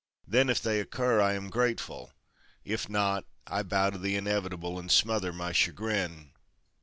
[0.27, 2.11] Then, if they occur, I am grateful;
[2.65, 6.31] if not, I bow to the inevitable and smother my chagrin."